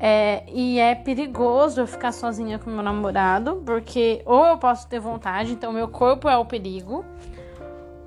[0.05, 4.99] É, e é perigoso eu ficar sozinha com meu namorado, porque ou eu posso ter
[4.99, 7.05] vontade, então meu corpo é o perigo,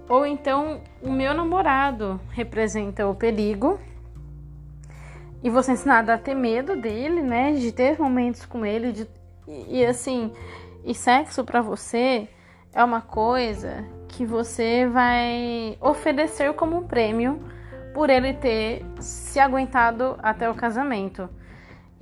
[0.09, 3.79] ou então o meu namorado representa o perigo
[5.41, 7.53] e você ensinado a ter medo dele, né?
[7.53, 9.07] De ter momentos com ele, de,
[9.47, 10.33] e, e assim,
[10.83, 12.27] e sexo para você
[12.73, 17.39] é uma coisa que você vai oferecer como um prêmio
[17.93, 21.29] por ele ter se aguentado até o casamento.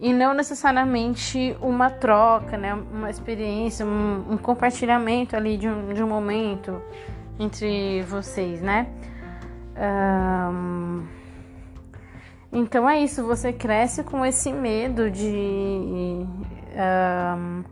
[0.04, 2.74] E não necessariamente uma troca, né?
[2.74, 6.82] Uma experiência, um, um compartilhamento ali de um, de um momento
[7.40, 8.88] entre vocês, né?
[10.52, 11.08] Um
[12.56, 16.28] então é isso, você cresce com esse medo de,
[17.36, 17.64] um,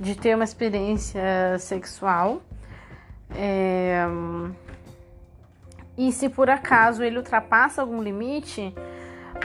[0.00, 1.22] de ter uma experiência
[1.60, 2.42] sexual.
[3.36, 4.04] É,
[5.96, 8.74] e se por acaso ele ultrapassa algum limite,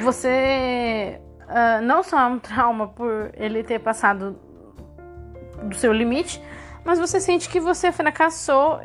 [0.02, 4.40] você uh, não só é um trauma por ele ter passado
[5.64, 6.42] do seu limite,
[6.86, 8.80] mas você sente que você fracassou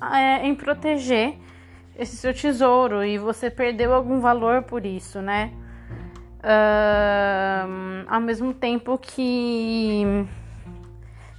[0.00, 1.36] é, em proteger
[1.96, 5.52] esse seu tesouro e você perdeu algum valor por isso, né?
[6.38, 10.26] Uh, ao mesmo tempo que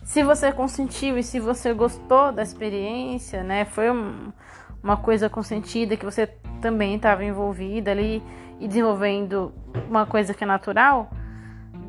[0.04, 3.64] se você consentiu e se você gostou da experiência, né?
[3.64, 4.34] Foi um,
[4.84, 6.28] uma coisa consentida que você
[6.62, 8.22] também estava envolvida ali
[8.60, 9.54] e desenvolvendo
[9.90, 11.10] uma coisa que é natural,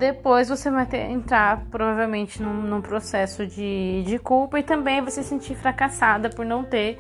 [0.01, 5.11] depois você vai ter, entrar provavelmente num, num processo de, de culpa e também vai
[5.11, 6.99] se sentir fracassada por não ter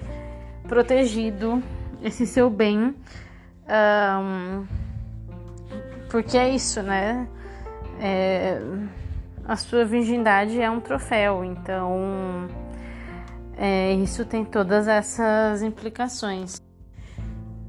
[0.69, 1.63] protegido
[2.03, 2.95] esse seu bem.
[3.69, 4.67] Um,
[6.11, 7.27] porque é isso, né?
[8.01, 8.61] É,
[9.47, 12.49] a sua virgindade é um troféu, então
[13.57, 16.61] é, isso tem todas essas implicações.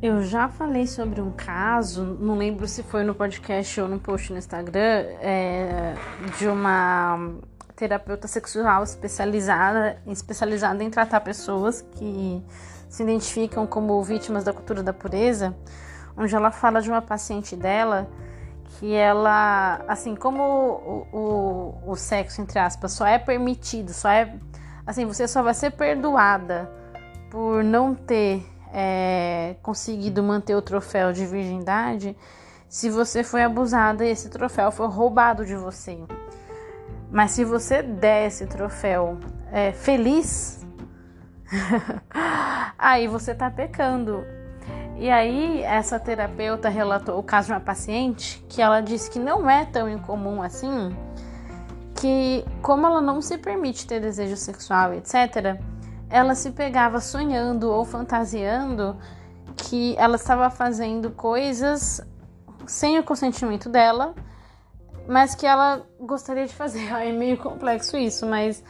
[0.01, 4.31] Eu já falei sobre um caso, não lembro se foi no podcast ou no post
[4.31, 5.93] no Instagram, é,
[6.39, 7.35] de uma
[7.75, 12.43] terapeuta sexual especializada, especializada em tratar pessoas que
[12.89, 15.55] se identificam como vítimas da cultura da pureza,
[16.17, 18.09] onde ela fala de uma paciente dela
[18.79, 21.07] que ela, assim como o,
[21.85, 24.33] o, o sexo, entre aspas, só é permitido, só é.
[24.83, 26.67] Assim, você só vai ser perdoada
[27.29, 28.43] por não ter
[28.74, 32.15] é, conseguido manter o troféu de virgindade
[32.69, 35.99] se você foi abusada e esse troféu foi roubado de você.
[37.11, 39.17] Mas se você der esse troféu
[39.51, 40.65] é, feliz,
[42.80, 44.24] aí você tá pecando.
[44.97, 49.49] E aí, essa terapeuta relatou o caso de uma paciente que ela disse que não
[49.49, 50.95] é tão incomum assim,
[51.95, 55.59] que como ela não se permite ter desejo sexual, etc.,
[56.12, 58.97] ela se pegava sonhando ou fantasiando
[59.55, 62.01] que ela estava fazendo coisas
[62.68, 64.14] sem o consentimento dela,
[65.07, 66.91] mas que ela gostaria de fazer.
[66.93, 68.64] É meio complexo isso, mas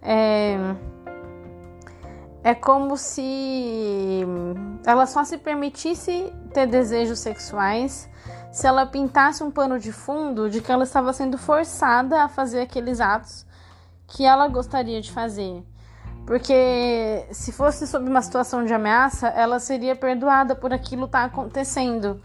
[0.00, 0.56] é,
[2.42, 4.24] é como se
[4.84, 8.08] ela só se permitisse ter desejos sexuais
[8.50, 12.62] se ela pintasse um pano de fundo de que ela estava sendo forçada a fazer
[12.62, 13.44] aqueles atos
[14.06, 15.62] que ela gostaria de fazer.
[16.26, 21.24] Porque se fosse sob uma situação de ameaça, ela seria perdoada por aquilo estar tá
[21.26, 22.20] acontecendo.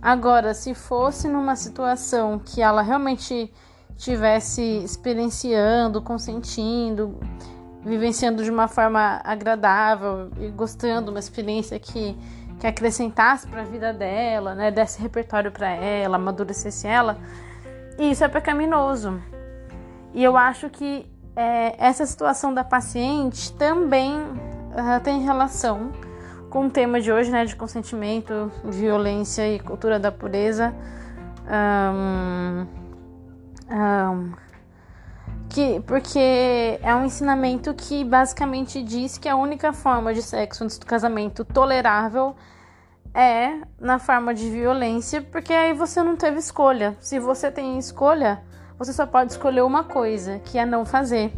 [0.00, 3.50] Agora, se fosse numa situação que ela realmente
[3.96, 7.18] tivesse experienciando, consentindo,
[7.82, 12.16] vivenciando de uma forma agradável e gostando, uma experiência que,
[12.58, 17.18] que acrescentasse para a vida dela, né, desse repertório para ela, amadurecesse ela,
[17.98, 19.20] isso é pecaminoso.
[20.12, 25.92] E eu acho que é, essa situação da paciente também uh, tem relação
[26.48, 30.74] com o tema de hoje, né, de consentimento, violência e cultura da pureza.
[31.46, 32.66] Um,
[33.72, 34.32] um,
[35.48, 40.78] que, porque é um ensinamento que basicamente diz que a única forma de sexo antes
[40.78, 42.36] do casamento tolerável
[43.12, 46.96] é na forma de violência, porque aí você não teve escolha.
[47.00, 48.42] Se você tem escolha,
[48.80, 51.30] você só pode escolher uma coisa, que é não fazer.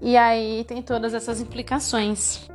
[0.00, 2.48] E aí tem todas essas implicações.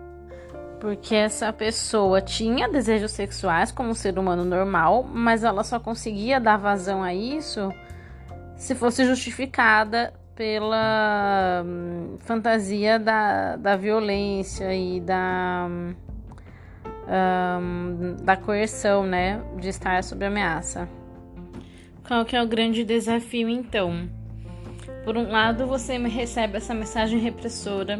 [0.80, 6.40] Porque essa pessoa tinha desejos sexuais como um ser humano normal, mas ela só conseguia
[6.40, 7.72] dar vazão a isso
[8.56, 15.94] se fosse justificada pela hum, fantasia da, da violência e da, hum,
[18.24, 19.40] da coerção, né?
[19.60, 20.90] De estar sob ameaça.
[22.08, 24.10] Qual que é o grande desafio então?
[25.04, 28.00] Por um lado, você recebe essa mensagem repressora.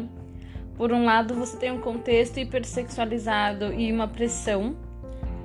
[0.78, 4.74] Por um lado, você tem um contexto hipersexualizado e uma pressão,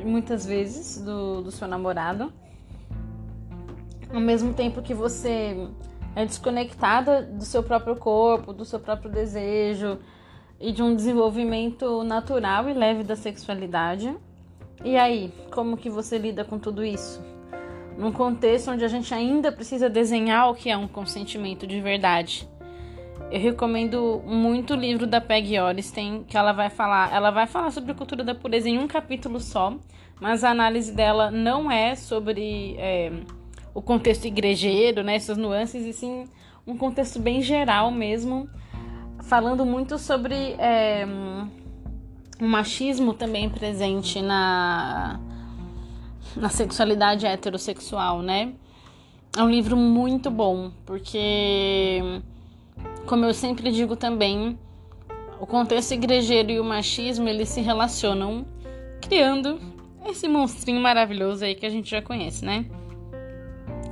[0.01, 2.31] muitas vezes, do, do seu namorado.
[4.13, 5.67] Ao mesmo tempo que você
[6.15, 9.99] é desconectada do seu próprio corpo, do seu próprio desejo
[10.57, 14.15] e de um desenvolvimento natural e leve da sexualidade.
[14.85, 17.32] E aí, como que você lida com tudo isso?
[17.97, 22.47] Num contexto onde a gente ainda precisa desenhar o que é um consentimento de verdade.
[23.31, 27.71] Eu recomendo muito o livro da Peg Oristen, que ela vai falar, ela vai falar
[27.71, 29.75] sobre a cultura da pureza em um capítulo só,
[30.19, 33.11] mas a análise dela não é sobre é,
[33.73, 36.25] o contexto igrejeiro, né, essas nuances, e sim
[36.65, 38.47] um contexto bem geral mesmo,
[39.23, 41.05] falando muito sobre é,
[42.39, 45.19] o machismo também presente na
[46.35, 48.53] na sexualidade heterossexual, né?
[49.35, 51.99] É um livro muito bom, porque,
[53.05, 54.57] como eu sempre digo também,
[55.39, 58.45] o contexto igrejeiro e o machismo eles se relacionam,
[59.01, 59.59] criando
[60.05, 62.65] esse monstrinho maravilhoso aí que a gente já conhece, né?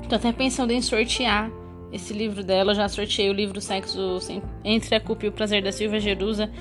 [0.07, 1.49] Tô até pensando em sortear
[1.91, 2.71] esse livro dela.
[2.71, 4.19] Eu já sorteei o livro Sexo
[4.63, 6.51] Entre a Culpa e o Prazer da Silvia Jerusa.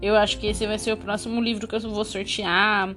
[0.00, 2.94] Eu acho que esse vai ser o próximo livro que eu vou sortear.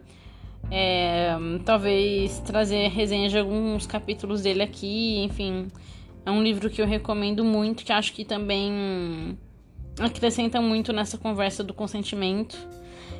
[0.69, 5.67] É, talvez trazer resenha de alguns capítulos dele aqui, enfim.
[6.25, 9.37] É um livro que eu recomendo muito, que acho que também
[9.99, 12.57] acrescenta muito nessa conversa do consentimento.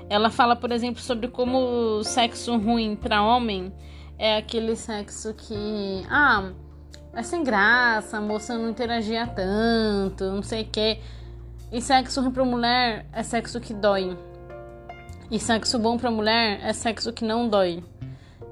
[0.10, 3.72] Ela fala, por exemplo, sobre como sexo ruim para homem
[4.18, 6.52] é aquele sexo que, ah,
[7.14, 11.00] é sem graça, a moça não interagia tanto, não sei o quê.
[11.72, 14.18] E sexo ruim para mulher é sexo que dói.
[15.30, 17.84] E sexo bom para mulher é sexo que não dói.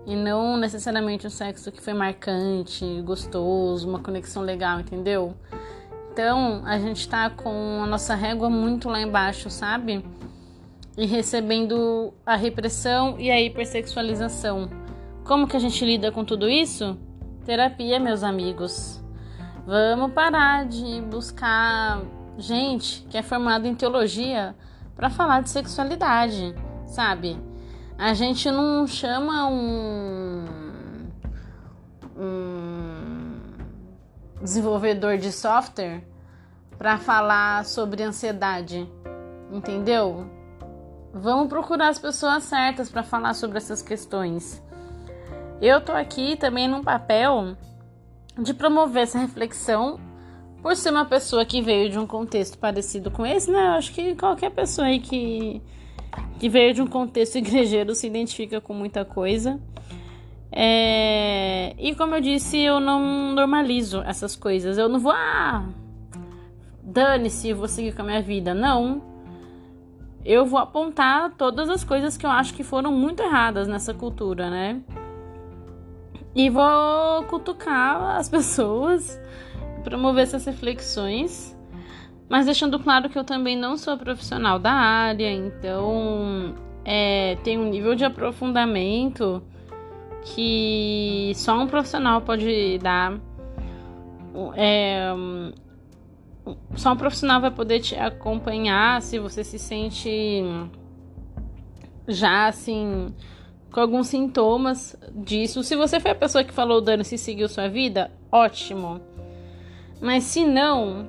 [0.05, 5.33] E não necessariamente um sexo que foi marcante, gostoso, uma conexão legal, entendeu?
[6.11, 10.05] Então, a gente tá com a nossa régua muito lá embaixo, sabe?
[10.97, 14.69] E recebendo a repressão e a hipersexualização.
[15.23, 16.99] Como que a gente lida com tudo isso?
[17.45, 19.01] Terapia, meus amigos.
[19.65, 22.01] Vamos parar de buscar
[22.37, 24.53] gente que é formada em teologia
[24.95, 26.55] para falar de sexualidade,
[26.85, 27.37] sabe?
[27.97, 30.45] A gente não chama um,
[32.17, 33.41] um
[34.41, 36.03] desenvolvedor de software
[36.77, 38.87] para falar sobre ansiedade,
[39.51, 40.29] entendeu?
[41.13, 44.61] Vamos procurar as pessoas certas para falar sobre essas questões.
[45.61, 47.55] Eu tô aqui também num papel
[48.37, 49.97] de promover essa reflexão
[50.61, 53.67] por ser uma pessoa que veio de um contexto parecido com esse, né?
[53.67, 55.61] Eu acho que qualquer pessoa aí que,
[56.39, 59.59] que veio de um contexto igrejeiro se identifica com muita coisa.
[60.51, 61.75] É...
[61.77, 64.77] E como eu disse, eu não normalizo essas coisas.
[64.77, 65.67] Eu não vou, ah,
[66.81, 68.53] dane-se, vou seguir com a minha vida.
[68.53, 69.01] Não.
[70.23, 74.49] Eu vou apontar todas as coisas que eu acho que foram muito erradas nessa cultura,
[74.49, 74.81] né?
[76.33, 79.19] E vou cutucar as pessoas
[79.85, 81.54] promover essas reflexões,
[82.29, 87.69] mas deixando claro que eu também não sou profissional da área, então é, tem um
[87.69, 89.43] nível de aprofundamento
[90.25, 93.19] que só um profissional pode dar.
[94.55, 95.13] É,
[96.75, 100.43] só um profissional vai poder te acompanhar se você se sente
[102.07, 103.13] já assim
[103.71, 105.63] com alguns sintomas disso.
[105.63, 109.01] Se você foi a pessoa que falou dano se seguiu sua vida, ótimo.
[110.01, 111.07] Mas se não,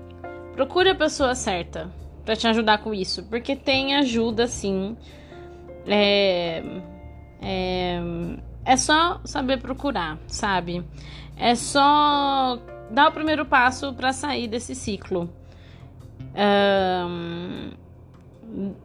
[0.57, 1.93] procure a pessoa certa
[2.25, 4.97] para te ajudar com isso, porque tem ajuda sim.
[5.87, 6.63] É,
[7.41, 8.01] é,
[8.65, 10.83] é só saber procurar, sabe?
[11.37, 12.59] É só
[12.91, 15.31] dar o primeiro passo para sair desse ciclo.
[16.35, 17.71] Um,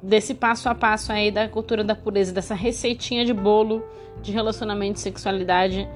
[0.04, 3.84] desse passo a passo aí da cultura da pureza, dessa receitinha de bolo
[4.22, 5.88] de relacionamento e sexualidade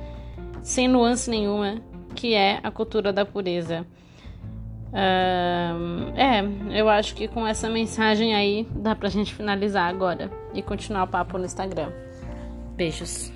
[0.62, 1.82] sem nuance nenhuma,
[2.16, 3.86] que é a cultura da pureza.
[4.92, 10.62] Uh, é, eu acho que com essa mensagem aí dá pra gente finalizar agora e
[10.62, 11.92] continuar o papo no Instagram.
[12.76, 13.32] Beijos.